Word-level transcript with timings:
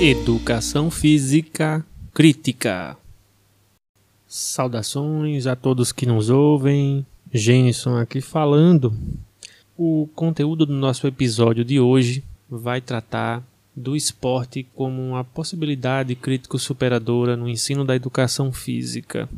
Educação 0.00 0.92
Física 0.92 1.84
Crítica. 2.14 2.96
Saudações 4.28 5.44
a 5.44 5.56
todos 5.56 5.90
que 5.90 6.06
nos 6.06 6.30
ouvem. 6.30 7.04
Jenson 7.34 7.96
aqui 7.96 8.20
falando. 8.20 8.96
O 9.76 10.08
conteúdo 10.14 10.64
do 10.64 10.72
nosso 10.72 11.08
episódio 11.08 11.64
de 11.64 11.80
hoje 11.80 12.22
vai 12.48 12.80
tratar 12.80 13.42
do 13.74 13.96
esporte 13.96 14.64
como 14.72 15.02
uma 15.02 15.24
possibilidade 15.24 16.14
crítico-superadora 16.14 17.36
no 17.36 17.48
ensino 17.48 17.84
da 17.84 17.96
educação 17.96 18.52
física. 18.52 19.28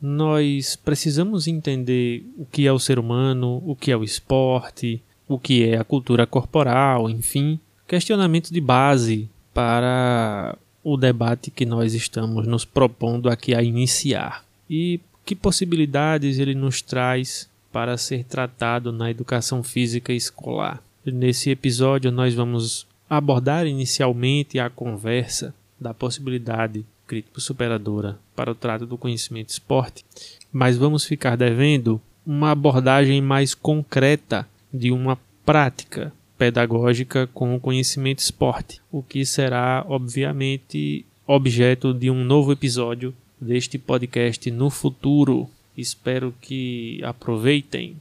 Nós 0.00 0.74
precisamos 0.74 1.46
entender 1.46 2.26
o 2.36 2.44
que 2.44 2.66
é 2.66 2.72
o 2.72 2.78
ser 2.80 2.98
humano, 2.98 3.62
o 3.64 3.76
que 3.76 3.92
é 3.92 3.96
o 3.96 4.02
esporte, 4.02 5.00
o 5.28 5.38
que 5.38 5.62
é 5.62 5.78
a 5.78 5.84
cultura 5.84 6.26
corporal, 6.26 7.08
enfim, 7.08 7.60
questionamentos 7.86 8.50
de 8.50 8.60
base 8.60 9.30
para 9.54 10.56
o 10.82 10.96
debate 10.96 11.50
que 11.50 11.64
nós 11.64 11.94
estamos 11.94 12.46
nos 12.46 12.64
propondo 12.64 13.28
aqui 13.28 13.54
a 13.54 13.62
iniciar. 13.62 14.44
E 14.68 15.00
que 15.24 15.36
possibilidades 15.36 16.38
ele 16.38 16.54
nos 16.54 16.82
traz 16.82 17.48
para 17.72 17.96
ser 17.96 18.24
tratado 18.24 18.92
na 18.92 19.10
educação 19.10 19.62
física 19.62 20.12
escolar. 20.12 20.82
Nesse 21.04 21.50
episódio, 21.50 22.12
nós 22.12 22.34
vamos 22.34 22.86
abordar 23.08 23.66
inicialmente 23.66 24.58
a 24.58 24.70
conversa 24.70 25.54
da 25.80 25.92
possibilidade 25.92 26.84
crítico-superadora 27.06 28.18
para 28.34 28.50
o 28.50 28.54
trato 28.54 28.86
do 28.86 28.96
conhecimento 28.96 29.50
esporte, 29.50 30.04
mas 30.52 30.76
vamos 30.76 31.04
ficar 31.04 31.36
devendo 31.36 32.00
uma 32.24 32.52
abordagem 32.52 33.20
mais 33.20 33.54
concreta 33.54 34.48
de 34.72 34.90
uma 34.90 35.18
prática 35.44 36.12
pedagógica 36.42 37.28
com 37.28 37.54
o 37.54 37.60
conhecimento 37.60 38.18
esporte, 38.18 38.82
o 38.90 39.00
que 39.00 39.24
será, 39.24 39.86
obviamente, 39.88 41.06
objeto 41.24 41.94
de 41.94 42.10
um 42.10 42.24
novo 42.24 42.50
episódio 42.50 43.14
deste 43.40 43.78
podcast 43.78 44.50
no 44.50 44.68
futuro. 44.68 45.48
Espero 45.76 46.34
que 46.40 47.00
aproveitem. 47.04 47.96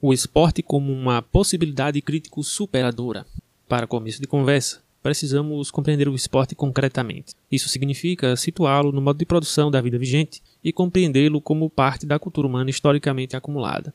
O 0.00 0.10
esporte 0.10 0.62
como 0.62 0.90
uma 0.90 1.20
possibilidade 1.20 2.00
crítico 2.00 2.42
superadora. 2.42 3.26
Para 3.68 3.86
começo 3.86 4.22
de 4.22 4.26
conversa, 4.26 4.82
precisamos 5.04 5.70
compreender 5.70 6.08
o 6.08 6.14
esporte 6.14 6.54
concretamente. 6.54 7.34
Isso 7.52 7.68
significa 7.68 8.34
situá-lo 8.36 8.90
no 8.90 9.02
modo 9.02 9.18
de 9.18 9.26
produção 9.26 9.70
da 9.70 9.82
vida 9.82 9.98
vigente 9.98 10.42
e 10.64 10.72
compreendê-lo 10.72 11.42
como 11.42 11.68
parte 11.68 12.06
da 12.06 12.18
cultura 12.18 12.48
humana 12.48 12.70
historicamente 12.70 13.36
acumulada. 13.36 13.92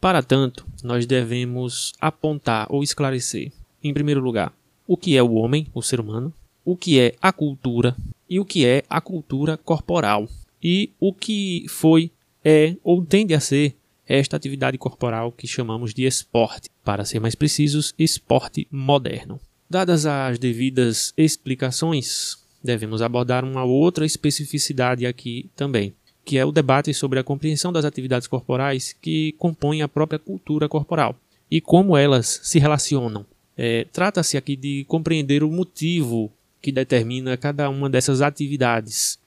Para 0.00 0.24
tanto, 0.24 0.66
nós 0.82 1.06
devemos 1.06 1.92
apontar 2.00 2.66
ou 2.68 2.82
esclarecer, 2.82 3.52
em 3.80 3.94
primeiro 3.94 4.20
lugar, 4.20 4.52
o 4.88 4.96
que 4.96 5.16
é 5.16 5.22
o 5.22 5.34
homem, 5.34 5.68
o 5.72 5.82
ser 5.82 6.00
humano, 6.00 6.34
o 6.64 6.76
que 6.76 6.98
é 6.98 7.14
a 7.22 7.32
cultura 7.32 7.96
e 8.28 8.40
o 8.40 8.44
que 8.44 8.66
é 8.66 8.82
a 8.90 9.00
cultura 9.00 9.56
corporal, 9.56 10.28
e 10.60 10.90
o 10.98 11.14
que 11.14 11.64
foi, 11.68 12.10
é 12.44 12.74
ou 12.82 13.04
tende 13.04 13.34
a 13.34 13.40
ser 13.40 13.76
esta 14.04 14.36
atividade 14.36 14.76
corporal 14.76 15.30
que 15.30 15.46
chamamos 15.46 15.94
de 15.94 16.04
esporte, 16.04 16.68
para 16.82 17.04
ser 17.04 17.20
mais 17.20 17.36
precisos, 17.36 17.94
esporte 17.96 18.66
moderno. 18.68 19.40
Dadas 19.70 20.04
as 20.04 20.36
devidas 20.36 21.14
explicações, 21.16 22.36
devemos 22.60 23.00
abordar 23.00 23.44
uma 23.44 23.62
outra 23.62 24.04
especificidade 24.04 25.06
aqui 25.06 25.48
também, 25.54 25.94
que 26.24 26.36
é 26.36 26.44
o 26.44 26.50
debate 26.50 26.92
sobre 26.92 27.20
a 27.20 27.22
compreensão 27.22 27.72
das 27.72 27.84
atividades 27.84 28.26
corporais 28.26 28.96
que 29.00 29.30
compõem 29.38 29.80
a 29.80 29.86
própria 29.86 30.18
cultura 30.18 30.68
corporal 30.68 31.14
e 31.48 31.60
como 31.60 31.96
elas 31.96 32.40
se 32.42 32.58
relacionam. 32.58 33.24
É, 33.56 33.86
Trata-se 33.92 34.36
aqui 34.36 34.56
de 34.56 34.84
compreender 34.88 35.44
o 35.44 35.52
motivo 35.52 36.32
que 36.60 36.72
determina 36.72 37.36
cada 37.36 37.70
uma 37.70 37.88
dessas 37.88 38.20
atividades, 38.20 39.20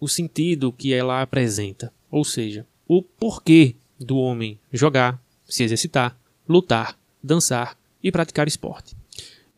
o 0.00 0.08
sentido 0.08 0.72
que 0.72 0.94
ela 0.94 1.20
apresenta, 1.20 1.92
ou 2.10 2.24
seja, 2.24 2.66
o 2.88 3.02
porquê 3.02 3.74
do 4.00 4.16
homem 4.16 4.58
jogar, 4.72 5.22
se 5.46 5.62
exercitar, 5.62 6.16
lutar, 6.48 6.98
dançar 7.22 7.76
e 8.02 8.10
praticar 8.10 8.48
esporte 8.48 8.98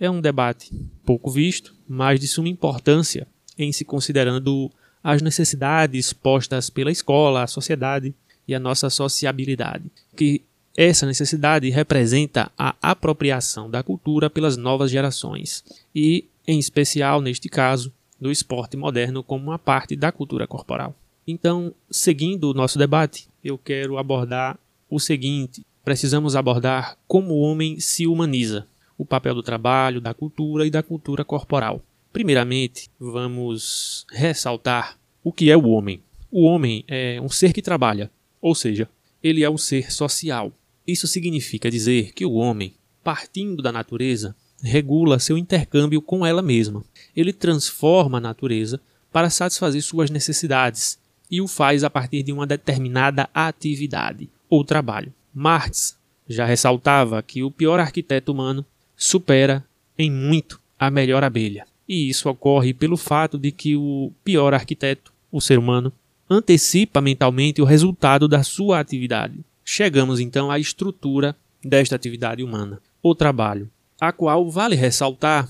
é 0.02 0.10
um 0.10 0.20
debate 0.20 0.68
pouco 1.06 1.30
visto, 1.30 1.72
mas 1.88 2.18
de 2.18 2.26
suma 2.26 2.48
importância 2.48 3.24
em 3.56 3.70
se 3.70 3.84
considerando 3.84 4.68
as 5.02 5.22
necessidades 5.22 6.12
postas 6.12 6.68
pela 6.68 6.90
escola, 6.90 7.44
a 7.44 7.46
sociedade 7.46 8.12
e 8.46 8.52
a 8.52 8.58
nossa 8.58 8.90
sociabilidade, 8.90 9.84
que 10.16 10.42
essa 10.76 11.06
necessidade 11.06 11.70
representa 11.70 12.50
a 12.58 12.74
apropriação 12.82 13.70
da 13.70 13.80
cultura 13.80 14.28
pelas 14.28 14.56
novas 14.56 14.90
gerações 14.90 15.62
e, 15.94 16.24
em 16.48 16.58
especial 16.58 17.20
neste 17.20 17.48
caso, 17.48 17.92
do 18.20 18.32
esporte 18.32 18.76
moderno 18.76 19.22
como 19.22 19.50
uma 19.50 19.58
parte 19.58 19.94
da 19.94 20.10
cultura 20.10 20.48
corporal. 20.48 20.96
Então, 21.24 21.72
seguindo 21.88 22.50
o 22.50 22.54
nosso 22.54 22.76
debate, 22.76 23.28
eu 23.44 23.56
quero 23.56 23.98
abordar 23.98 24.58
o 24.90 24.98
seguinte: 24.98 25.64
precisamos 25.84 26.34
abordar 26.34 26.96
como 27.06 27.34
o 27.34 27.40
homem 27.40 27.78
se 27.78 28.04
humaniza 28.04 28.66
o 28.97 29.04
papel 29.04 29.34
do 29.34 29.42
trabalho, 29.42 30.00
da 30.00 30.14
cultura 30.14 30.66
e 30.66 30.70
da 30.70 30.82
cultura 30.82 31.25
corporal. 31.25 31.82
Primeiramente, 32.12 32.91
vamos 32.98 34.06
ressaltar 34.10 34.98
o 35.25 35.32
que 35.32 35.50
é 35.50 35.56
o 35.56 35.69
homem. 35.69 36.03
O 36.30 36.44
homem 36.44 36.84
é 36.88 37.20
um 37.20 37.28
ser 37.28 37.52
que 37.52 37.62
trabalha, 37.62 38.10
ou 38.41 38.54
seja, 38.54 38.88
ele 39.22 39.44
é 39.44 39.50
um 39.50 39.58
ser 39.58 39.92
social. 39.92 40.52
Isso 40.86 41.06
significa 41.06 41.70
dizer 41.70 42.12
que 42.12 42.26
o 42.26 42.32
homem, 42.32 42.75
partindo 43.04 43.62
da 43.62 43.70
natureza, 43.70 44.34
regula 44.62 45.19
seu 45.19 45.36
intercâmbio 45.36 46.00
com 46.00 46.25
ela 46.25 46.42
mesma. 46.42 46.84
Ele 47.14 47.32
transforma 47.32 48.19
a 48.19 48.20
natureza 48.20 48.81
para 49.12 49.31
satisfazer 49.31 49.82
suas 49.82 50.10
necessidades 50.10 50.98
e 51.31 51.41
o 51.41 51.48
faz 51.48 51.84
a 51.84 51.91
partir 51.91 52.22
de 52.22 52.32
uma 52.32 52.47
determinada 52.47 53.28
atividade 53.34 54.28
ou 54.48 54.64
trabalho. 54.64 55.12
Marx 55.34 55.98
já 56.28 56.44
ressaltava 56.44 57.22
que 57.22 57.42
o 57.42 57.50
pior 57.50 57.81
arquiteto 57.81 58.32
humano 58.32 58.64
supera 59.02 59.64
em 59.98 60.10
muito 60.10 60.60
a 60.78 60.90
melhor 60.90 61.24
abelha. 61.24 61.66
E 61.88 62.08
isso 62.08 62.28
ocorre 62.28 62.72
pelo 62.72 62.96
fato 62.96 63.36
de 63.36 63.50
que 63.50 63.76
o 63.76 64.12
pior 64.24 64.54
arquiteto, 64.54 65.12
o 65.30 65.40
ser 65.40 65.58
humano, 65.58 65.92
antecipa 66.30 67.00
mentalmente 67.00 67.60
o 67.60 67.64
resultado 67.64 68.28
da 68.28 68.44
sua 68.44 68.78
atividade. 68.78 69.34
Chegamos 69.64 70.20
então 70.20 70.50
à 70.50 70.58
estrutura 70.58 71.36
desta 71.62 71.96
atividade 71.96 72.44
humana, 72.44 72.80
o 73.02 73.14
trabalho, 73.14 73.68
a 74.00 74.12
qual 74.12 74.48
vale 74.48 74.76
ressaltar 74.76 75.48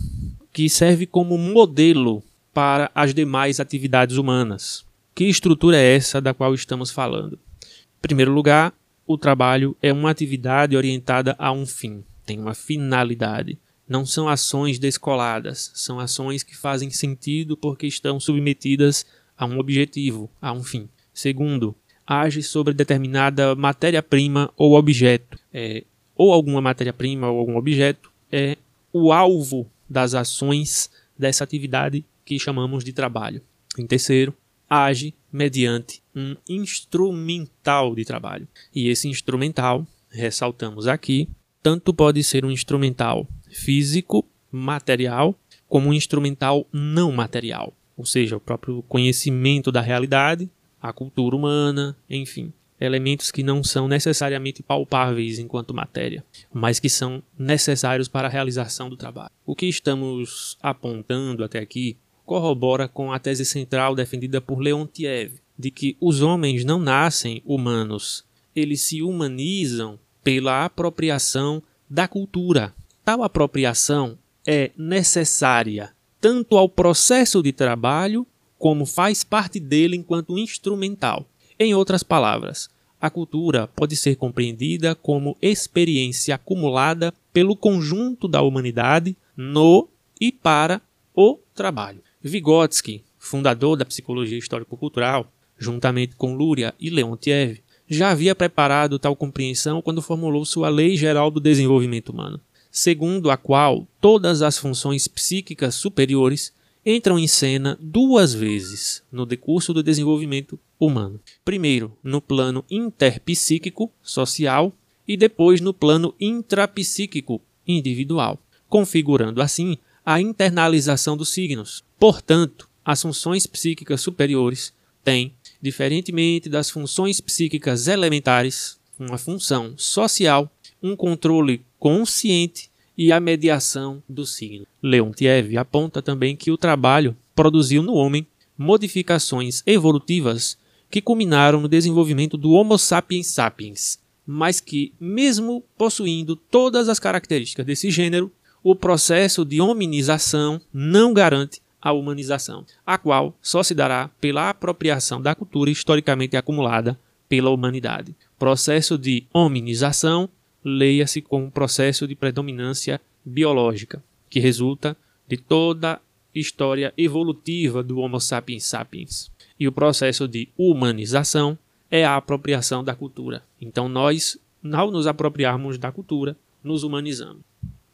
que 0.52 0.69
serve 0.69 1.06
como 1.06 1.36
modelo 1.36 2.22
para 2.54 2.90
as 2.94 3.12
demais 3.12 3.60
atividades 3.60 4.16
humanas. 4.16 4.84
Que 5.14 5.24
estrutura 5.24 5.76
é 5.76 5.94
essa 5.94 6.20
da 6.20 6.32
qual 6.32 6.54
estamos 6.54 6.90
falando? 6.90 7.38
Em 7.62 8.00
primeiro 8.00 8.32
lugar, 8.32 8.72
o 9.06 9.19
trabalho 9.19 9.76
é 9.82 9.92
uma 9.92 10.10
atividade 10.10 10.74
orientada 10.74 11.36
a 11.38 11.52
um 11.52 11.66
fim 11.66 12.02
tem 12.32 12.41
uma 12.41 12.54
finalidade. 12.54 13.59
Não 13.87 14.06
são 14.06 14.26
ações 14.26 14.78
descoladas, 14.78 15.70
são 15.75 16.00
ações 16.00 16.43
que 16.43 16.56
fazem 16.56 16.88
sentido 16.88 17.59
porque 17.59 17.87
estão 17.87 18.19
submetidas 18.19 19.04
a 19.37 19.44
um 19.44 19.59
objetivo, 19.59 20.31
a 20.41 20.50
um 20.50 20.62
fim. 20.62 20.88
Segundo, 21.12 21.75
age 22.06 22.43
sobre 22.43 22.72
determinada 22.72 23.54
matéria-prima 23.54 24.50
ou 24.56 24.75
objeto. 24.75 25.38
É, 25.53 25.84
ou 26.16 26.32
alguma 26.32 26.62
matéria-prima 26.62 27.31
ou 27.31 27.38
algum 27.38 27.56
objeto 27.56 28.10
é 28.31 28.56
o 28.91 29.12
alvo 29.12 29.70
das 29.88 30.14
ações 30.14 30.91
dessa 31.19 31.44
atividade 31.44 32.03
que 32.25 32.38
chamamos 32.38 32.82
de 32.82 32.94
trabalho. 32.94 33.43
Em 33.76 33.87
terceiro, 33.87 34.34
age 34.70 35.14
mediante 35.31 36.03
um 36.16 36.34
instrumental 36.49 37.94
de 37.94 38.06
trabalho. 38.06 38.49
E 38.75 38.88
esse 38.88 39.06
instrumental, 39.06 39.87
ressaltamos 40.09 40.87
aqui, 40.87 41.29
tanto 41.62 41.94
pode 41.94 42.23
ser 42.25 42.44
um 42.44 42.50
instrumental 42.50 43.26
físico, 43.50 44.26
material, 44.50 45.35
como 45.69 45.88
um 45.88 45.93
instrumental 45.93 46.67
não 46.73 47.12
material, 47.12 47.73
ou 47.97 48.05
seja, 48.05 48.37
o 48.37 48.41
próprio 48.41 48.82
conhecimento 48.88 49.73
da 49.73 49.81
realidade, 49.81 50.50
a 50.81 50.93
cultura 50.93 51.37
humana, 51.37 51.97
enfim, 52.11 52.53
elementos 52.81 53.31
que 53.31 53.43
não 53.43 53.62
são 53.62 53.87
necessariamente 53.87 54.62
palpáveis 54.62 55.38
enquanto 55.38 55.73
matéria, 55.73 56.25
mas 56.53 56.81
que 56.81 56.88
são 56.88 57.23
necessários 57.38 58.08
para 58.08 58.26
a 58.26 58.31
realização 58.31 58.91
do 58.91 58.97
trabalho. 58.97 59.31
O 59.47 59.55
que 59.55 59.67
estamos 59.67 60.58
apontando 60.61 61.44
até 61.44 61.61
aqui 61.61 61.97
corrobora 62.26 62.88
com 62.88 63.12
a 63.12 63.19
tese 63.19 63.44
central 63.44 63.94
defendida 63.94 64.41
por 64.41 64.58
Leontiev, 64.58 65.35
de 65.58 65.70
que 65.70 65.97
os 66.00 66.23
homens 66.23 66.65
não 66.65 66.79
nascem 66.79 67.41
humanos, 67.44 68.25
eles 68.55 68.82
se 68.82 69.03
humanizam 69.03 69.99
pela 70.22 70.64
apropriação 70.64 71.62
da 71.88 72.08
cultura. 72.08 72.74
Tal 73.04 73.22
apropriação 73.22 74.19
é 74.46 74.70
necessária 74.76 75.92
tanto 76.20 76.56
ao 76.56 76.69
processo 76.69 77.42
de 77.42 77.52
trabalho 77.52 78.24
como 78.56 78.86
faz 78.86 79.24
parte 79.24 79.58
dele 79.58 79.96
enquanto 79.96 80.38
instrumental. 80.38 81.26
Em 81.58 81.74
outras 81.74 82.04
palavras, 82.04 82.70
a 83.00 83.10
cultura 83.10 83.66
pode 83.66 83.96
ser 83.96 84.14
compreendida 84.14 84.94
como 84.94 85.36
experiência 85.42 86.36
acumulada 86.36 87.12
pelo 87.32 87.56
conjunto 87.56 88.28
da 88.28 88.40
humanidade 88.40 89.16
no 89.36 89.88
e 90.20 90.30
para 90.30 90.80
o 91.12 91.40
trabalho. 91.52 92.00
Vygotsky, 92.22 93.02
fundador 93.19 93.76
da 93.76 93.84
psicologia 93.84 94.38
histórico-cultural, 94.38 95.26
juntamente 95.58 96.14
com 96.14 96.36
Luria 96.36 96.72
e 96.78 96.88
Leontiev, 96.88 97.60
já 97.93 98.11
havia 98.11 98.35
preparado 98.35 98.99
tal 98.99 99.15
compreensão 99.15 99.83
quando 99.83 100.00
formulou 100.00 100.44
sua 100.44 100.69
Lei 100.69 100.97
Geral 100.97 101.31
do 101.31 101.41
Desenvolvimento 101.41 102.09
Humano, 102.09 102.41
segundo 102.71 103.31
a 103.31 103.37
qual 103.37 103.87
todas 104.00 104.41
as 104.41 104.56
funções 104.56 105.06
psíquicas 105.06 105.75
superiores 105.75 106.53
entram 106.85 107.19
em 107.19 107.29
cena 107.29 107.79
duas 107.81 108.33
vezes 108.33 109.03
no 109.12 109.27
decurso 109.27 109.75
do 109.75 109.83
desenvolvimento 109.83 110.59
humano. 110.81 111.21
Primeiro, 111.44 111.97
no 112.03 112.21
plano 112.21 112.65
interpsíquico 112.71 113.93
social 114.03 114.73
e 115.06 115.17
depois 115.17 115.61
no 115.61 115.75
plano 115.75 116.15
intrapsíquico 116.19 117.41
individual, 117.69 118.39
configurando 118.69 119.43
assim 119.43 119.77
a 120.05 120.21
internalização 120.21 121.17
dos 121.17 121.29
signos. 121.29 121.85
Portanto, 121.99 122.69
as 122.85 123.03
funções 123.03 123.47
psíquicas 123.47 124.00
superiores 124.00 124.73
têm, 125.05 125.35
diferentemente 125.62 126.49
das 126.49 126.69
funções 126.69 127.20
psíquicas 127.20 127.87
elementares, 127.87 128.79
uma 128.99 129.17
função 129.17 129.75
social, 129.76 130.50
um 130.82 130.97
controle 130.97 131.64
consciente 131.79 132.69
e 132.99 133.12
a 133.12 133.20
mediação 133.20 134.03
do 134.09 134.26
signo. 134.26 134.67
Leontiev 134.82 135.56
aponta 135.56 136.03
também 136.03 136.37
que 136.37 136.50
o 136.50 136.59
trabalho 136.59 137.17
produziu 137.35 137.82
no 137.82 137.94
homem 137.94 138.26
modificações 138.59 139.62
evolutivas 139.64 140.59
que 140.91 141.00
culminaram 141.00 141.61
no 141.61 141.69
desenvolvimento 141.69 142.37
do 142.37 142.50
Homo 142.50 142.76
sapiens 142.76 143.29
sapiens, 143.29 143.99
mas 144.26 144.61
que, 144.61 144.93
mesmo 145.00 145.65
possuindo 145.79 146.37
todas 146.37 146.88
as 146.88 146.99
características 146.99 147.65
desse 147.65 147.91
gênero, 147.91 148.31
o 148.62 148.76
processo 148.76 149.44
de 149.44 149.61
hominização 149.61 150.61
não 150.73 151.15
garante 151.15 151.62
a 151.82 151.93
humanização, 151.93 152.64
a 152.87 152.96
qual 152.96 153.37
só 153.43 153.62
se 153.62 153.75
dará 153.75 154.08
pela 154.20 154.49
apropriação 154.49 155.20
da 155.20 155.34
cultura 155.34 155.69
historicamente 155.69 156.37
acumulada 156.37 156.99
pela 157.29 157.50
humanidade. 157.50 158.14
Processo 158.38 158.96
de 158.96 159.26
hominização 159.32 160.29
leia-se 160.64 161.20
como 161.20 161.50
processo 161.50 162.06
de 162.06 162.14
predominância 162.14 163.00
biológica, 163.25 164.02
que 164.31 164.38
resulta 164.38 164.96
de 165.26 165.37
toda 165.37 165.94
a 165.94 166.00
história 166.34 166.94
evolutiva 166.96 167.82
do 167.82 167.99
Homo 167.99 168.20
sapiens 168.20 168.64
sapiens. 168.64 169.31
E 169.58 169.67
o 169.67 169.73
processo 169.73 170.29
de 170.29 170.49
humanização 170.56 171.58
é 171.90 172.05
a 172.05 172.17
apropriação 172.17 172.84
da 172.84 172.94
cultura. 172.94 173.43
Então 173.61 173.88
nós, 173.88 174.38
ao 174.73 174.90
nos 174.90 175.06
apropriarmos 175.06 175.79
da 175.79 175.90
cultura, 175.90 176.37
nos 176.62 176.84
humanizamos. 176.84 177.43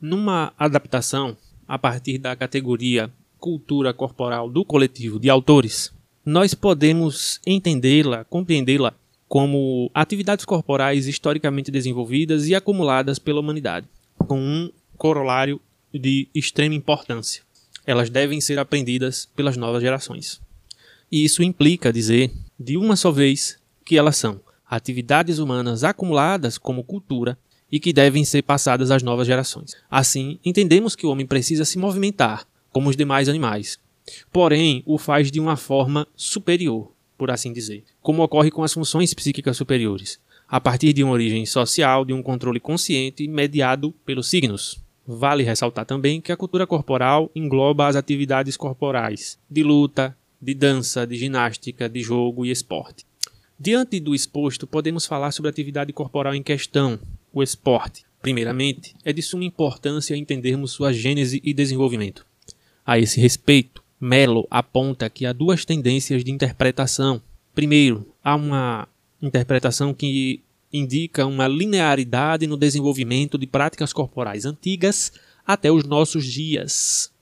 Numa 0.01 0.53
adaptação 0.59 1.37
a 1.67 1.79
partir 1.79 2.19
da 2.19 2.37
categoria 2.37 3.13
cultura 3.39 3.95
corporal 3.95 4.51
do 4.51 4.65
coletivo 4.65 5.19
de 5.19 5.31
autores, 5.31 5.93
nós 6.25 6.55
podemos 6.55 7.41
entendê-la, 7.47 8.25
compreendê-la 8.25 8.95
como 9.27 9.91
atividades 9.95 10.45
corporais 10.45 11.07
historicamente 11.07 11.71
desenvolvidas 11.71 12.49
e 12.49 12.55
acumuladas 12.55 13.19
pela 13.19 13.41
humanidade, 13.41 13.87
com 14.27 14.41
um 14.41 14.71
corolário 14.97 15.61
de 15.93 16.29
extrema 16.35 16.75
importância. 16.75 17.43
Elas 17.87 18.11
devem 18.11 18.41
ser 18.41 18.59
aprendidas 18.59 19.29
pelas 19.37 19.57
novas 19.57 19.83
gerações. 19.83 20.41
E 21.11 21.25
isso 21.25 21.43
implica 21.43 21.93
dizer, 21.93 22.31
de 22.59 22.77
uma 22.77 22.97
só 22.97 23.11
vez, 23.11 23.59
que 23.85 23.97
elas 23.97 24.17
são 24.17 24.41
atividades 24.69 25.39
humanas 25.39 25.85
acumuladas 25.85 26.59
como 26.59 26.85
cultura 26.85 27.39
e 27.71 27.81
que 27.81 27.93
devem 27.93 28.25
ser 28.25 28.43
passadas 28.43 28.91
às 28.91 29.03
novas 29.03 29.27
gerações. 29.27 29.75
Assim, 29.91 30.39
entendemos 30.45 30.95
que 30.95 31.07
o 31.07 31.11
homem 31.11 31.27
precisa 31.27 31.65
se 31.65 31.79
movimentar, 31.79 32.47
como 32.79 32.91
os 32.91 32.97
demais 32.97 33.29
animais, 33.29 33.77
porém 34.33 34.85
o 34.87 34.99
faz 34.99 35.33
de 35.33 35.41
uma 35.41 35.57
forma 35.57 36.07
superior, 36.15 36.93
por 37.19 37.29
assim 37.29 37.53
dizer, 37.53 37.83
como 38.01 38.23
ocorre 38.23 38.53
com 38.53 38.63
as 38.63 38.73
funções 38.73 39.13
psíquicas 39.13 39.57
superiores, 39.57 40.21
a 40.47 40.61
partir 40.61 40.93
de 40.93 41.03
uma 41.03 41.13
origem 41.13 41.45
social, 41.45 42.05
de 42.05 42.13
um 42.13 42.23
controle 42.23 42.61
consciente 42.61 43.27
mediado 43.27 43.91
pelos 44.07 44.29
signos. 44.29 44.81
Vale 45.05 45.43
ressaltar 45.43 45.87
também 45.87 46.21
que 46.21 46.31
a 46.31 46.37
cultura 46.37 46.69
corporal 46.69 47.29
engloba 47.35 47.89
as 47.89 47.97
atividades 47.97 48.57
corporais 48.57 49.41
de 49.51 49.65
luta, 49.65 50.17
de 50.41 50.55
dança, 50.55 51.05
de 51.05 51.17
ginástica, 51.17 51.89
de 51.89 52.01
jogo 52.01 52.47
e 52.47 52.53
esporte. 52.53 53.05
Diante 53.59 53.99
do 53.99 54.15
exposto, 54.15 54.69
podemos 54.69 55.05
falar 55.05 55.33
sobre 55.33 55.49
a 55.49 55.51
atividade 55.51 55.93
corporal 55.93 56.33
em 56.33 56.45
questão, 56.45 56.97
o 57.33 57.43
esporte. 57.43 58.05
Primeiramente, 58.23 58.95
é 59.05 59.13
de 59.13 59.21
suma 59.21 59.43
importância 59.43 60.15
entendermos 60.17 60.71
sua 60.71 60.93
gênese 60.93 61.41
e 61.43 61.53
desenvolvimento. 61.53 62.25
A 62.89 62.99
esse 62.99 63.21
respeito, 63.21 63.83
Mello 64.01 64.49
aponta 64.51 65.11
que 65.11 65.27
há 65.27 65.33
duas 65.35 65.63
tendências 65.63 66.25
de 66.25 66.31
interpretação. 66.31 67.21
Primeiro, 67.55 68.07
há 68.25 68.35
uma 68.35 68.89
interpretação 69.21 69.93
que 69.93 70.41
indica 70.73 71.27
uma 71.27 71.47
linearidade 71.47 72.47
no 72.47 72.57
desenvolvimento 72.57 73.37
de 73.37 73.47
práticas 73.47 73.93
corporais 73.93 74.47
antigas 74.47 75.13
até 75.47 75.71
os 75.71 75.85
nossos 75.85 76.25
dias. 76.25 77.13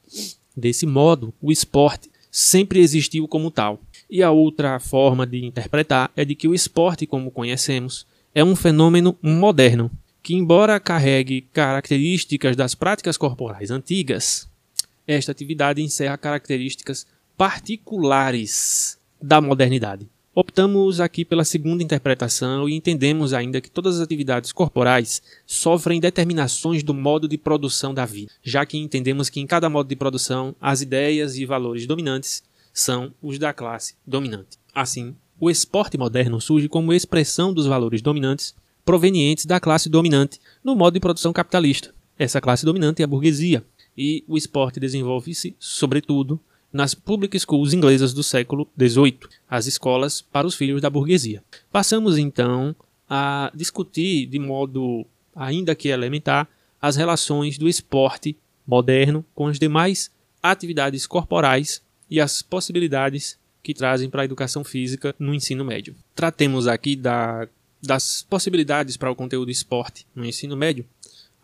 Desse 0.57 0.87
modo, 0.87 1.35
o 1.43 1.51
esporte 1.51 2.09
sempre 2.31 2.79
existiu 2.79 3.27
como 3.27 3.51
tal. 3.51 3.81
E 4.09 4.23
a 4.23 4.31
outra 4.31 4.79
forma 4.79 5.27
de 5.27 5.45
interpretar 5.45 6.13
é 6.15 6.25
de 6.25 6.37
que 6.37 6.47
o 6.47 6.55
esporte, 6.55 7.09
como 7.09 7.29
conhecemos, 7.29 8.07
é 8.33 8.45
um 8.45 8.55
fenômeno 8.55 9.19
moderno, 9.21 9.91
que, 10.23 10.33
embora 10.33 10.79
carregue 10.79 11.41
características 11.53 12.55
das 12.55 12.77
práticas 12.77 13.17
corporais 13.17 13.73
antigas, 13.73 14.49
esta 15.07 15.33
atividade 15.33 15.83
encerra 15.83 16.19
características 16.19 17.07
particulares 17.37 18.99
da 19.21 19.41
modernidade. 19.41 20.09
Optamos 20.35 21.01
aqui 21.01 21.25
pela 21.25 21.45
segunda 21.45 21.83
interpretação 21.83 22.69
e 22.69 22.75
entendemos 22.75 23.33
ainda 23.33 23.59
que 23.59 23.71
todas 23.71 23.97
as 23.97 24.03
atividades 24.03 24.53
corporais 24.53 25.23
sofrem 25.47 25.99
determinações 25.99 26.83
do 26.83 26.93
modo 26.93 27.27
de 27.27 27.39
produção 27.39 27.95
da 27.95 28.05
vida, 28.05 28.31
já 28.43 28.67
que 28.67 28.77
entendemos 28.77 29.31
que 29.31 29.41
em 29.41 29.47
cada 29.47 29.71
modo 29.71 29.89
de 29.89 29.97
produção 29.97 30.55
as 30.61 30.83
ideias 30.83 31.39
e 31.39 31.47
valores 31.47 31.87
dominantes 31.87 32.43
são 32.71 33.15
os 33.23 33.39
da 33.39 33.55
classe 33.55 33.95
dominante. 34.07 34.59
Assim, 34.75 35.17
o 35.41 35.51
esporte 35.51 35.97
moderno 35.97 36.39
surge 36.39 36.69
como 36.69 36.93
expressão 36.93 37.51
dos 37.51 37.65
valores 37.65 38.03
dominantes 38.03 38.55
provenientes 38.85 39.47
da 39.47 39.59
classe 39.59 39.89
dominante 39.89 40.39
no 40.63 40.77
modo 40.77 40.95
de 40.95 41.01
produção 41.01 41.33
capitalista. 41.33 41.95
Essa 42.19 42.43
classe 42.43 42.65
dominante 42.65 43.01
é 43.01 43.05
a 43.05 43.09
burguesia, 43.09 43.65
e 43.97 44.25
o 44.27 44.37
esporte 44.37 44.79
desenvolve-se, 44.79 45.57
sobretudo, 45.59 46.39
nas 46.73 46.95
public 46.95 47.39
schools 47.39 47.73
inglesas 47.73 48.13
do 48.13 48.23
século 48.23 48.69
XVIII, 48.79 49.21
as 49.49 49.67
escolas 49.67 50.21
para 50.21 50.47
os 50.47 50.55
filhos 50.55 50.83
da 50.83 50.91
burguesia. 50.91 51.43
Passamos 51.73 52.19
então 52.19 52.77
a 53.09 53.51
discutir 53.55 54.27
de 54.27 54.39
modo 54.39 55.07
ainda 55.35 55.75
que 55.75 55.89
elementar 55.89 56.49
as 56.81 56.97
relações 56.97 57.57
do 57.57 57.69
esporte 57.69 58.37
moderno 58.67 59.25
com 59.35 59.47
as 59.47 59.59
demais 59.59 60.11
atividades 60.43 61.07
corporais 61.07 61.83
e 62.11 62.21
as 62.21 62.43
possibilidades 62.43 63.39
que 63.63 63.75
trazem 63.75 64.09
para 64.09 64.23
a 64.23 64.25
educação 64.25 64.63
física 64.63 65.15
no 65.19 65.35
ensino 65.35 65.65
médio. 65.65 65.97
Tratemos 66.15 66.67
aqui 66.67 66.95
da, 66.95 67.49
das 67.83 68.23
possibilidades 68.29 68.97
para 68.97 69.11
o 69.11 69.17
conteúdo 69.17 69.51
esporte 69.51 70.07
no 70.15 70.25
ensino 70.25 70.57
médio 70.57 70.85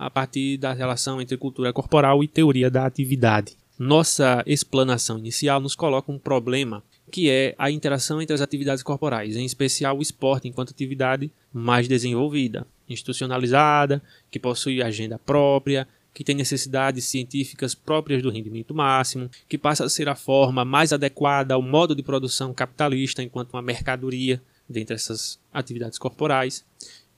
a 0.07 0.11
partir 0.11 0.57
da 0.57 0.73
relação 0.73 1.21
entre 1.21 1.37
cultura 1.37 1.73
corporal 1.73 2.25
e 2.25 2.29
teoria 2.29 2.71
da 2.71 2.85
atividade. 2.85 3.57
Nossa 3.79 4.43
explanação 4.47 5.19
inicial 5.19 5.61
nos 5.61 5.75
coloca 5.75 6.11
um 6.11 6.19
problema 6.19 6.83
que 7.11 7.31
é 7.31 7.55
a 7.59 7.71
interação 7.71 8.21
entre 8.21 8.35
as 8.35 8.41
atividades 8.41 8.83
corporais, 8.83 9.37
em 9.37 9.45
especial 9.45 9.99
o 9.99 10.03
esporte 10.03 10.49
enquanto 10.49 10.71
atividade 10.71 11.31
mais 11.53 11.87
desenvolvida, 11.87 12.67
institucionalizada, 12.89 14.03
que 14.31 14.39
possui 14.39 14.83
agenda 14.83 15.19
própria, 15.19 15.87
que 16.15 16.25
tem 16.25 16.35
necessidades 16.35 17.05
científicas 17.07 17.75
próprias 17.75 18.23
do 18.23 18.31
rendimento 18.31 18.75
máximo, 18.75 19.31
que 19.49 19.59
passa 19.59 19.85
a 19.85 19.89
ser 19.89 20.09
a 20.09 20.15
forma 20.15 20.65
mais 20.65 20.93
adequada 20.93 21.55
ao 21.55 21.63
modo 21.63 21.95
de 21.95 22.03
produção 22.03 22.53
capitalista 22.53 23.23
enquanto 23.23 23.53
uma 23.53 23.63
mercadoria 23.63 24.43
dentre 24.69 24.95
essas 24.95 25.39
atividades 25.53 25.99
corporais 25.99 26.65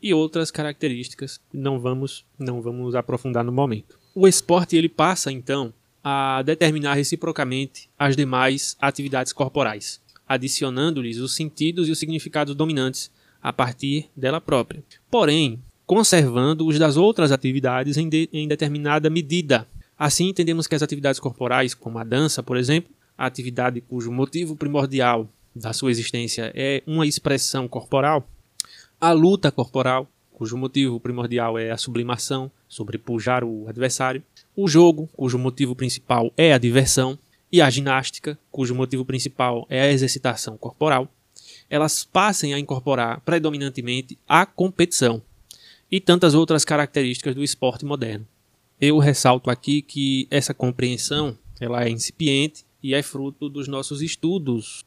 e 0.05 0.13
outras 0.13 0.51
características 0.51 1.39
que 1.51 1.57
não 1.57 1.81
vamos 1.81 2.27
não 2.39 2.61
vamos 2.61 2.95
aprofundar 2.95 3.43
no 3.43 3.51
momento. 3.51 3.99
O 4.15 4.29
esporte 4.29 4.77
ele 4.77 4.89
passa 4.89 5.33
então 5.33 5.73
a 6.05 6.43
determinar 6.43 6.93
reciprocamente 6.93 7.89
as 7.99 8.15
demais 8.15 8.77
atividades 8.79 9.33
corporais, 9.33 10.03
adicionando-lhes 10.29 11.17
os 11.17 11.35
sentidos 11.35 11.89
e 11.89 11.91
os 11.91 11.99
significados 11.99 12.55
dominantes 12.55 13.11
a 13.43 13.51
partir 13.51 14.11
dela 14.15 14.43
própria. 14.43 14.85
Porém, 15.11 15.59
conservando 15.87 16.67
os 16.67 16.79
das 16.79 16.99
outras 16.99 17.33
atividades 17.33 17.97
em, 17.97 18.07
de, 18.07 18.29
em 18.31 18.47
determinada 18.47 19.09
medida. 19.09 19.67
Assim, 19.99 20.29
entendemos 20.29 20.67
que 20.67 20.75
as 20.75 20.83
atividades 20.83 21.19
corporais, 21.19 21.73
como 21.73 21.99
a 21.99 22.05
dança, 22.05 22.43
por 22.43 22.59
exemplo, 22.59 22.93
a 23.17 23.25
atividade 23.25 23.81
cujo 23.81 24.13
motivo 24.13 24.55
primordial 24.55 25.29
da 25.55 25.73
sua 25.73 25.91
existência 25.91 26.53
é 26.55 26.83
uma 26.87 27.07
expressão 27.07 27.67
corporal, 27.69 28.29
a 29.05 29.13
luta 29.13 29.53
corporal, 29.53 30.09
cujo 30.33 30.57
motivo 30.57 30.99
primordial 30.99 31.59
é 31.59 31.71
a 31.71 31.77
sublimação, 31.77 32.51
sobrepujar 32.67 33.45
o 33.45 33.69
adversário, 33.69 34.23
o 34.57 34.67
jogo, 34.67 35.11
cujo 35.13 35.39
motivo 35.39 35.77
principal 35.77 36.33
é 36.39 36.55
a 36.55 36.59
diversão, 36.59 37.19
e 37.53 37.61
a 37.61 37.69
ginástica, 37.69 38.39
cujo 38.51 38.75
motivo 38.75 39.05
principal 39.05 39.67
é 39.69 39.83
a 39.83 39.93
exercitação 39.93 40.57
corporal, 40.57 41.07
elas 41.69 42.03
passem 42.03 42.55
a 42.55 42.59
incorporar 42.59 43.21
predominantemente 43.21 44.19
a 44.27 44.47
competição 44.47 45.21
e 45.93 46.01
tantas 46.01 46.33
outras 46.33 46.65
características 46.65 47.35
do 47.35 47.45
esporte 47.45 47.85
moderno. 47.85 48.27
Eu 48.81 48.97
ressalto 48.97 49.51
aqui 49.51 49.83
que 49.83 50.27
essa 50.31 50.55
compreensão 50.55 51.37
ela 51.61 51.85
é 51.85 51.91
incipiente 51.91 52.65
e 52.83 52.95
é 52.95 53.03
fruto 53.03 53.51
dos 53.51 53.69
nossos 53.69 54.01
estudos. 54.01 54.83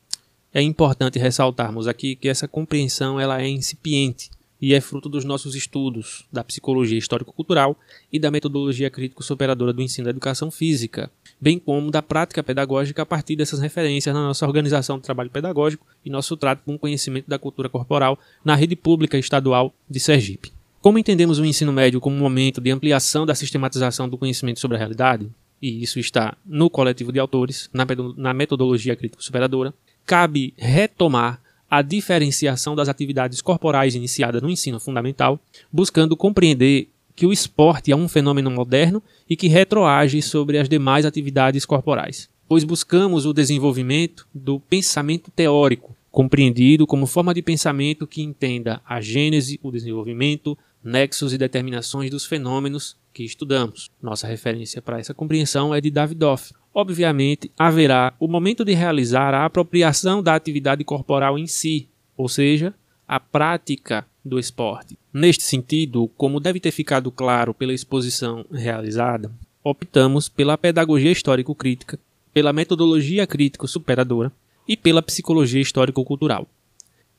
É 0.57 0.61
importante 0.63 1.19
ressaltarmos 1.19 1.87
aqui 1.87 2.15
que 2.15 2.27
essa 2.27 2.47
compreensão 2.47 3.19
ela 3.19 3.39
é 3.39 3.47
incipiente 3.47 4.31
e 4.59 4.73
é 4.73 4.81
fruto 4.81 5.07
dos 5.07 5.23
nossos 5.23 5.53
estudos 5.53 6.25
da 6.33 6.43
psicologia 6.43 6.97
histórico-cultural 6.97 7.77
e 8.11 8.17
da 8.17 8.31
metodologia 8.31 8.89
crítico-superadora 8.89 9.71
do 9.71 9.83
ensino 9.83 10.05
da 10.05 10.09
educação 10.09 10.49
física, 10.49 11.11
bem 11.39 11.59
como 11.59 11.91
da 11.91 12.01
prática 12.01 12.41
pedagógica 12.41 13.03
a 13.03 13.05
partir 13.05 13.35
dessas 13.35 13.59
referências 13.59 14.15
na 14.15 14.25
nossa 14.25 14.47
organização 14.47 14.97
do 14.97 15.03
trabalho 15.03 15.29
pedagógico 15.29 15.85
e 16.03 16.09
nosso 16.09 16.35
trato 16.35 16.63
com 16.65 16.73
o 16.73 16.79
conhecimento 16.79 17.29
da 17.29 17.37
cultura 17.37 17.69
corporal 17.69 18.17
na 18.43 18.55
rede 18.55 18.75
pública 18.75 19.15
estadual 19.15 19.71
de 19.87 19.99
Sergipe. 19.99 20.51
Como 20.81 20.97
entendemos 20.97 21.37
o 21.37 21.45
ensino 21.45 21.71
médio 21.71 22.01
como 22.01 22.15
um 22.15 22.19
momento 22.19 22.59
de 22.59 22.71
ampliação 22.71 23.27
da 23.27 23.35
sistematização 23.35 24.09
do 24.09 24.17
conhecimento 24.17 24.59
sobre 24.59 24.75
a 24.75 24.79
realidade, 24.79 25.29
e 25.61 25.83
isso 25.83 25.99
está 25.99 26.35
no 26.43 26.67
coletivo 26.67 27.11
de 27.11 27.19
autores, 27.19 27.69
na 28.15 28.33
metodologia 28.33 28.95
crítico-superadora, 28.95 29.71
cabe 30.07 30.53
retomar 30.57 31.41
a 31.69 31.81
diferenciação 31.81 32.75
das 32.75 32.87
atividades 32.87 33.41
corporais 33.41 33.93
iniciada 33.93 34.39
no 34.39 34.49
ensino 34.49 34.79
fundamental, 34.79 35.37
buscando 35.71 36.15
compreender 36.15 36.87
que 37.13 37.25
o 37.25 37.33
esporte 37.33 37.91
é 37.91 37.95
um 37.95 38.07
fenômeno 38.07 38.49
moderno 38.49 39.03
e 39.29 39.35
que 39.35 39.49
retroage 39.49 40.21
sobre 40.21 40.57
as 40.57 40.69
demais 40.69 41.05
atividades 41.05 41.65
corporais, 41.65 42.29
pois 42.47 42.63
buscamos 42.63 43.25
o 43.25 43.33
desenvolvimento 43.33 44.25
do 44.33 44.61
pensamento 44.61 45.29
teórico, 45.29 45.93
compreendido 46.09 46.87
como 46.87 47.05
forma 47.05 47.33
de 47.33 47.41
pensamento 47.41 48.07
que 48.07 48.21
entenda 48.21 48.81
a 48.87 49.01
gênese, 49.01 49.59
o 49.61 49.71
desenvolvimento, 49.71 50.57
nexos 50.87 51.33
e 51.33 51.37
determinações 51.37 52.09
dos 52.09 52.25
fenômenos 52.25 52.95
que 53.13 53.23
estudamos. 53.23 53.91
Nossa 54.01 54.25
referência 54.25 54.81
para 54.81 54.99
essa 54.99 55.13
compreensão 55.13 55.75
é 55.75 55.81
de 55.81 55.91
Davidoff, 55.91 56.53
obviamente 56.73 57.51
haverá 57.57 58.13
o 58.19 58.27
momento 58.27 58.63
de 58.63 58.73
realizar 58.73 59.33
a 59.33 59.45
apropriação 59.45 60.23
da 60.23 60.33
atividade 60.33 60.83
corporal 60.83 61.37
em 61.37 61.45
si, 61.45 61.89
ou 62.15 62.29
seja, 62.29 62.73
a 63.07 63.19
prática 63.19 64.05
do 64.23 64.39
esporte. 64.39 64.97
Neste 65.13 65.43
sentido, 65.43 66.09
como 66.15 66.39
deve 66.39 66.59
ter 66.59 66.71
ficado 66.71 67.11
claro 67.11 67.53
pela 67.53 67.73
exposição 67.73 68.45
realizada, 68.51 69.31
optamos 69.63 70.29
pela 70.29 70.57
pedagogia 70.57 71.11
histórico-crítica, 71.11 71.99
pela 72.33 72.53
metodologia 72.53 73.27
crítico-superadora 73.27 74.31
e 74.67 74.77
pela 74.77 75.01
psicologia 75.01 75.61
histórico-cultural. 75.61 76.47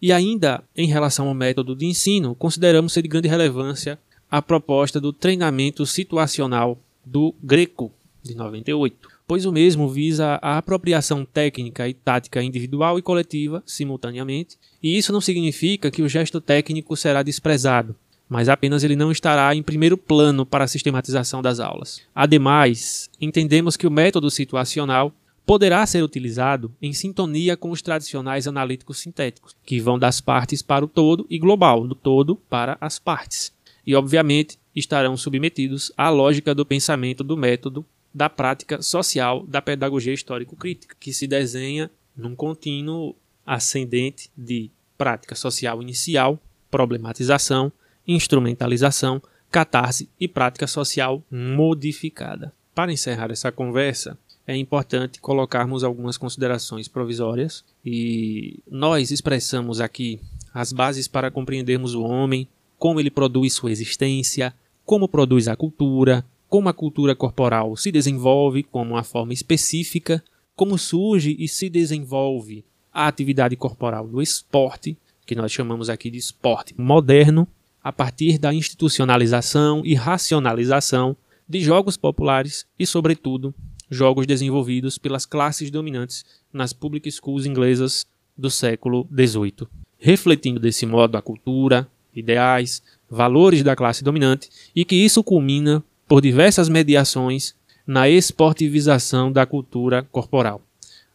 E 0.01 0.13
ainda, 0.13 0.63
em 0.77 0.87
relação 0.87 1.29
ao 1.29 1.35
método 1.35 1.75
de 1.75 1.87
ensino, 1.87 2.35
consideramos 2.35 2.93
ser 2.93 3.03
de 3.03 3.09
grande 3.09 3.29
relevância 3.29 3.99
a 4.31 4.41
proposta 4.41 5.01
do 5.01 5.13
treinamento 5.13 5.85
situacional 5.87 6.79
do 7.05 7.35
Greco, 7.43 7.93
de 8.23 8.35
98, 8.37 9.09
pois 9.27 9.45
o 9.45 9.53
mesmo 9.53 9.89
visa 9.89 10.39
a 10.43 10.59
apropriação 10.59 11.25
técnica 11.25 11.89
e 11.89 11.95
tática 11.95 12.43
individual 12.43 12.99
e 12.99 13.03
coletiva 13.03 13.63
simultaneamente, 13.67 14.57
e 14.83 14.97
isso 14.97 15.13
não 15.13 15.21
significa 15.21 15.91
que 15.91 16.03
o 16.03 16.09
gesto 16.09 16.41
técnico 16.41 16.97
será 16.97 17.23
desprezado, 17.23 17.97
mas 18.29 18.49
apenas 18.49 18.85
ele 18.85 18.97
não 18.97 19.11
estará 19.11 19.55
em 19.55 19.63
primeiro 19.63 19.97
plano 19.97 20.45
para 20.45 20.65
a 20.65 20.69
sistematização 20.69 21.41
das 21.41 21.59
aulas. 21.59 22.03
Ademais, 22.15 23.09
entendemos 23.21 23.77
que 23.77 23.87
o 23.87 23.91
método 23.91 24.31
situacional 24.31 25.13
poderá 25.49 25.87
ser 25.87 26.05
utilizado 26.05 26.71
em 26.81 26.93
sintonia 26.93 27.57
com 27.57 27.71
os 27.71 27.81
tradicionais 27.81 28.47
analíticos 28.47 28.99
sintéticos, 28.99 29.57
que 29.65 29.81
vão 29.81 29.99
das 29.99 30.21
partes 30.21 30.61
para 30.61 30.85
o 30.85 30.89
todo 30.89 31.27
e 31.31 31.39
global, 31.39 31.89
do 31.89 31.95
todo 31.95 32.37
para 32.37 32.77
as 32.79 32.99
partes. 32.99 33.51
E, 33.87 33.95
obviamente, 33.95 34.59
estarão 34.77 35.17
submetidos 35.17 35.91
à 35.97 36.11
lógica 36.11 36.55
do 36.55 36.67
pensamento 36.67 37.25
do 37.25 37.35
método 37.35 37.83
da 38.13 38.29
prática 38.29 38.83
social 38.83 39.43
da 39.47 39.63
pedagogia 39.63 40.13
histórico-crítica, 40.13 40.95
que 41.01 41.15
se 41.15 41.27
desenha 41.27 41.91
num 42.15 42.37
contínuo 42.37 43.17
ascendente 43.47 44.31
de 44.37 44.71
prática 44.99 45.35
social 45.35 45.81
inicial, 45.81 46.39
problematização, 46.71 47.73
instrumentalização, 48.07 49.23
catarse 49.51 50.11
e 50.21 50.29
prática 50.29 50.67
social 50.67 51.23
modificada. 51.31 52.53
Para 52.75 52.93
encerrar 52.93 53.31
essa 53.31 53.51
conversa, 53.51 54.19
é 54.49 54.57
importante 54.57 55.21
colocarmos 55.21 55.85
algumas 55.85 56.17
considerações 56.17 56.89
provisórias 56.89 57.63
e 57.85 58.61
nós 58.67 59.11
expressamos 59.11 59.79
aqui 59.79 60.19
as 60.55 60.73
bases 60.73 61.07
para 61.07 61.31
compreendermos 61.31 61.95
o 61.95 62.03
homem, 62.03 62.49
como 62.79 62.99
ele 62.99 63.11
produz 63.11 63.53
sua 63.53 63.71
existência, 63.71 64.55
como 64.87 65.07
produz 65.07 65.49
a 65.49 65.55
cultura, 65.55 66.25
como 66.49 66.67
a 66.67 66.73
cultura 66.73 67.15
corporal 67.15 67.77
se 67.77 67.93
desenvolve 67.93 68.63
como 68.63 68.95
uma 68.95 69.05
forma 69.05 69.35
específica, 69.35 70.25
como 70.57 70.79
surge 70.79 71.37
e 71.39 71.47
se 71.47 71.69
desenvolve 71.69 72.65
a 72.91 73.07
atividade 73.07 73.55
corporal 73.55 74.09
do 74.09 74.23
esporte, 74.23 74.97
que 75.27 75.35
nós 75.35 75.53
chamamos 75.53 75.91
aqui 75.91 76.11
de 76.11 76.17
esporte 76.17 76.75
moderno, 76.79 77.47
a 77.85 77.93
partir 77.93 78.39
da 78.39 78.55
institucionalização 78.55 79.83
e 79.85 79.95
racionalização 79.95 81.15
de 81.47 81.61
jogos 81.61 81.99
populares 81.99 82.67
e, 82.79 82.87
sobretudo, 82.87 83.55
jogos 83.91 84.27
desenvolvidos 84.27 84.99
pelas 84.99 85.25
classes 85.25 85.71
dominantes 85.71 86.25
nas 86.53 86.73
public 86.73 87.11
schools 87.11 87.47
inglesas 87.47 88.07
do 88.37 88.51
século 88.51 89.07
XVIII. 89.13 89.67
Refletindo 89.99 90.61
desse 90.61 90.87
modo 90.87 91.17
a 91.17 91.23
cultura, 91.23 91.89
ideais, 92.15 92.83
valores 93.11 93.63
da 93.63 93.75
classe 93.75 94.05
dominante 94.05 94.49
e 94.75 94.85
que 94.85 94.97
isso 94.97 95.25
culmina 95.25 95.83
por 96.07 96.21
diversas 96.21 96.69
mediações 96.69 97.55
na 97.87 98.09
esportivização 98.09 99.33
da 99.33 99.47
cultura 99.47 100.03
corporal, 100.03 100.63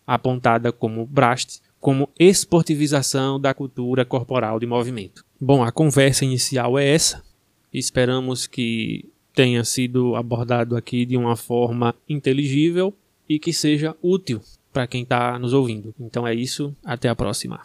apontada 0.05 0.71
como 0.71 1.05
Brast 1.05 1.61
como 1.83 2.09
esportivização 2.17 3.37
da 3.37 3.53
cultura 3.53 4.05
corporal 4.05 4.57
de 4.57 4.65
movimento. 4.65 5.25
Bom, 5.37 5.61
a 5.61 5.69
conversa 5.69 6.23
inicial 6.23 6.79
é 6.79 6.87
essa. 6.87 7.21
Esperamos 7.73 8.47
que 8.47 9.11
tenha 9.33 9.63
sido 9.63 10.15
abordado 10.15 10.75
aqui 10.75 11.05
de 11.05 11.17
uma 11.17 11.35
forma 11.35 11.95
inteligível 12.07 12.93
e 13.27 13.39
que 13.39 13.51
seja 13.51 13.95
útil 14.01 14.41
para 14.71 14.87
quem 14.87 15.03
está 15.03 15.37
nos 15.39 15.53
ouvindo. 15.53 15.93
Então 15.99 16.27
é 16.27 16.33
isso, 16.33 16.75
até 16.83 17.09
a 17.09 17.15
próxima. 17.15 17.61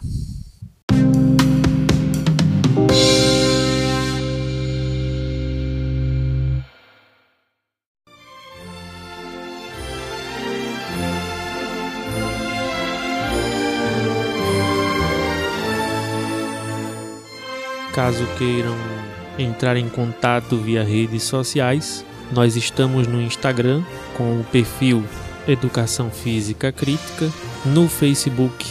Caso 17.93 18.25
queiram 18.37 18.98
entrar 19.39 19.77
em 19.77 19.89
contato 19.89 20.57
via 20.57 20.83
redes 20.83 21.23
sociais, 21.23 22.05
nós 22.31 22.55
estamos 22.55 23.07
no 23.07 23.21
Instagram 23.21 23.81
com 24.15 24.39
o 24.39 24.43
perfil 24.43 25.03
Educação 25.47 26.11
Física 26.11 26.71
Crítica, 26.71 27.31
no 27.65 27.87
Facebook 27.87 28.65